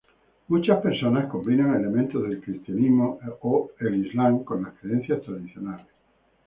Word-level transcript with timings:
Muchas 0.47 0.81
personas 0.81 1.27
combinan 1.29 1.75
elementos 1.75 2.23
del 2.23 2.41
cristianismo 2.41 3.19
o 3.41 3.69
el 3.81 4.03
islam 4.03 4.43
con 4.43 4.63
las 4.63 4.73
creencias 4.79 5.21
tradicionales. 5.21 5.85